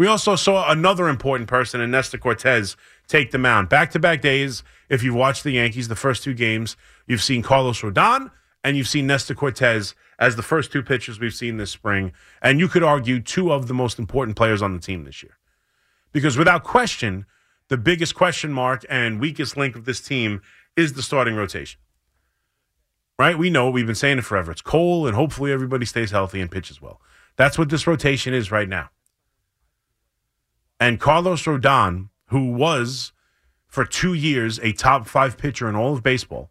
[0.00, 2.74] We also saw another important person in Nestor Cortes
[3.06, 3.68] take the mound.
[3.68, 6.74] Back to back days, if you've watched the Yankees, the first two games,
[7.06, 8.30] you've seen Carlos Rodon
[8.64, 12.12] and you've seen Nestor Cortes as the first two pitchers we've seen this spring.
[12.40, 15.36] And you could argue two of the most important players on the team this year.
[16.12, 17.26] Because without question,
[17.68, 20.40] the biggest question mark and weakest link of this team
[20.78, 21.78] is the starting rotation.
[23.18, 23.36] Right?
[23.36, 24.50] We know we've been saying it forever.
[24.50, 27.02] It's Cole, and hopefully everybody stays healthy and pitches well.
[27.36, 28.88] That's what this rotation is right now.
[30.80, 33.12] And Carlos Rodon, who was
[33.68, 36.50] for two years a top five pitcher in all of baseball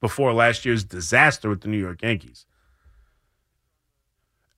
[0.00, 2.46] before last year's disaster with the New York Yankees,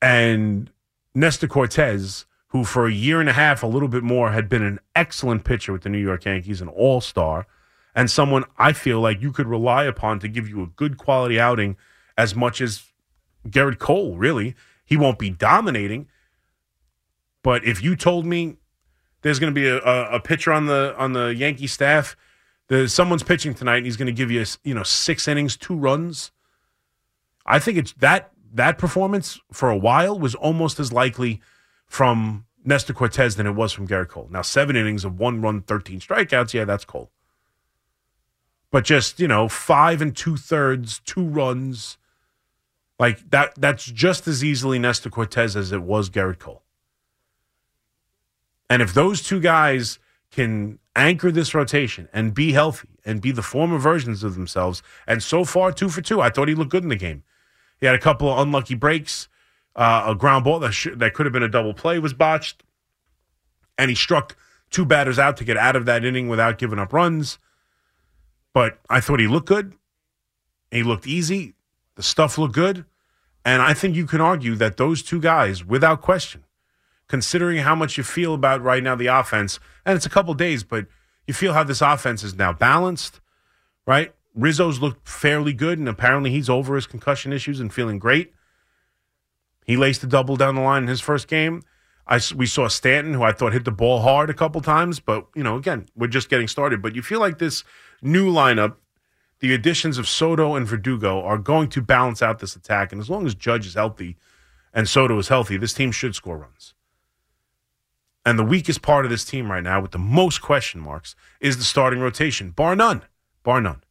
[0.03, 0.71] and
[1.15, 4.63] Nestor Cortes, who for a year and a half, a little bit more, had been
[4.63, 7.47] an excellent pitcher with the New York Yankees, an all star,
[7.95, 11.39] and someone I feel like you could rely upon to give you a good quality
[11.39, 11.77] outing
[12.19, 12.91] as much as
[13.47, 14.55] Gerrit Cole, really.
[14.85, 16.09] He won't be dominating.
[17.43, 18.57] But if you told me
[19.23, 22.17] there's going to be a, a, pitcher on the on the Yankee staff,
[22.69, 25.77] the someone's pitching tonight and he's going to give you you know six innings, two
[25.77, 26.31] runs,
[27.47, 31.41] I think it's that that performance for a while was almost as likely
[31.87, 34.29] from Nestor Cortes than it was from Gerrit Cole.
[34.31, 37.11] Now seven innings of one run, thirteen strikeouts, yeah, that's Cole.
[38.71, 41.99] But just you know five and two thirds, two runs,
[42.99, 43.55] like that.
[43.57, 46.63] That's just as easily Nestor Cortes as it was Gerrit Cole.
[48.73, 49.99] And if those two guys
[50.31, 55.23] can anchor this rotation and be healthy and be the former versions of themselves, and
[55.23, 57.23] so far, two for two, I thought he looked good in the game.
[57.81, 59.29] He had a couple of unlucky breaks.
[59.77, 62.63] Uh, a ground ball that, sh- that could have been a double play was botched.
[63.77, 64.37] And he struck
[64.71, 67.39] two batters out to get out of that inning without giving up runs.
[68.55, 69.75] But I thought he looked good.
[70.71, 71.53] He looked easy.
[71.97, 72.87] The stuff looked good.
[73.45, 76.45] And I think you can argue that those two guys, without question,
[77.13, 80.65] considering how much you feel about right now the offense, and it's a couple days,
[80.65, 80.87] but
[81.27, 83.21] you feel how this offense is now balanced,
[83.87, 84.15] right?
[84.35, 88.33] Rizzo's looked fairly good, and apparently he's over his concussion issues and feeling great.
[89.67, 91.61] He laced a double down the line in his first game.
[92.07, 95.27] I, we saw Stanton, who I thought hit the ball hard a couple times, but
[95.35, 96.81] you know, again, we're just getting started.
[96.81, 97.63] But you feel like this
[98.01, 98.77] new lineup,
[99.41, 102.91] the additions of Soto and Verdugo, are going to balance out this attack.
[102.91, 104.17] And as long as Judge is healthy
[104.73, 106.73] and Soto is healthy, this team should score runs.
[108.25, 111.57] And the weakest part of this team right now, with the most question marks, is
[111.59, 113.03] the starting rotation, bar none.
[113.43, 113.83] Bar none.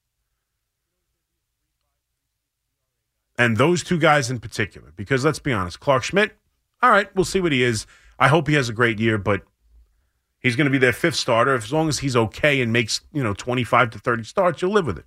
[3.38, 6.38] And those two guys in particular, because let's be honest, Clarke Schmidt,
[6.82, 7.86] all right, we'll see what he is.
[8.20, 9.42] I hope he has a great year, but
[10.40, 11.56] he's going to be their fifth starter.
[11.56, 14.86] As long as he's okay and makes, you know, 25 to 30 starts, you'll live
[14.86, 15.06] with it.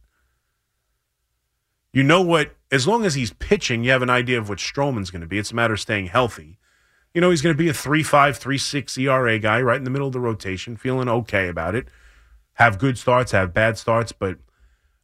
[1.92, 2.56] You know what?
[2.72, 5.38] As long as he's pitching, you have an idea of what Stroman's going to be.
[5.38, 6.58] It's a matter of staying healthy
[7.14, 8.04] you know, he's going to be a 3.5,
[8.40, 11.86] 3.6 ERA guy right in the middle of the rotation, feeling okay about it.
[12.54, 14.38] Have good starts, have bad starts, but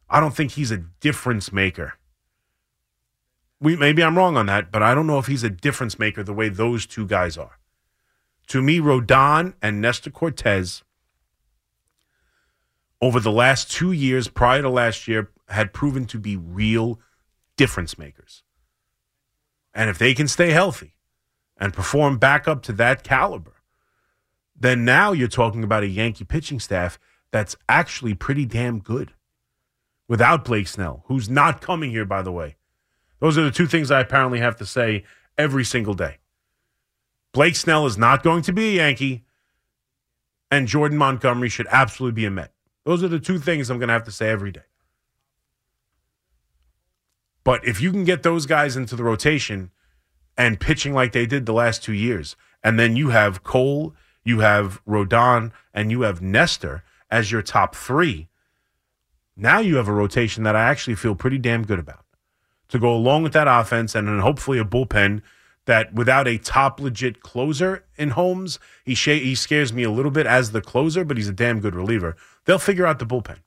[0.09, 1.93] I don't think he's a difference maker.
[3.61, 6.23] We maybe I'm wrong on that, but I don't know if he's a difference maker
[6.23, 7.59] the way those two guys are.
[8.47, 10.83] To me, Rodon and Nestor Cortes
[13.01, 16.99] over the last two years prior to last year had proven to be real
[17.55, 18.43] difference makers.
[19.73, 20.95] And if they can stay healthy,
[21.61, 23.53] and perform back up to that caliber,
[24.59, 26.99] then now you're talking about a Yankee pitching staff
[27.31, 29.13] that's actually pretty damn good
[30.07, 32.55] without Blake Snell, who's not coming here, by the way.
[33.19, 35.05] Those are the two things I apparently have to say
[35.37, 36.17] every single day.
[37.31, 39.23] Blake Snell is not going to be a Yankee,
[40.49, 42.51] and Jordan Montgomery should absolutely be a Met.
[42.85, 44.63] Those are the two things I'm going to have to say every day.
[47.43, 49.71] But if you can get those guys into the rotation,
[50.37, 52.35] and pitching like they did the last two years.
[52.63, 53.93] And then you have Cole,
[54.23, 58.27] you have Rodon, and you have Nestor as your top three.
[59.35, 62.05] Now you have a rotation that I actually feel pretty damn good about
[62.71, 65.21] to go along with that offense and then hopefully a bullpen
[65.65, 70.09] that without a top legit closer in Holmes, he sh- he scares me a little
[70.09, 72.15] bit as the closer, but he's a damn good reliever.
[72.45, 73.39] They'll figure out the bullpen.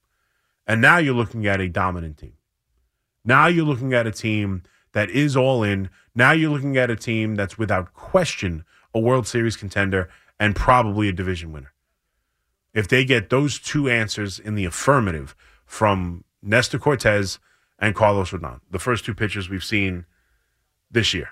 [0.67, 2.35] And now you're looking at a dominant team.
[3.25, 4.63] Now you're looking at a team
[4.95, 5.91] that is all in.
[6.15, 8.65] Now you're looking at a team that's without question
[8.95, 10.09] a World Series contender
[10.41, 11.73] and probably a division winner.
[12.73, 15.37] If they get those two answers in the affirmative
[15.67, 17.39] from Nestor Cortes
[17.79, 20.07] and Carlos Rodon, the first two pitchers we've seen
[20.91, 21.31] this year.